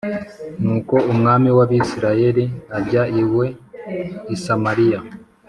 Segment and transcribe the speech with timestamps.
[0.63, 2.45] Nuko umwami w’Abisirayeli
[2.77, 3.45] ajya iwe
[4.33, 4.99] i Samariya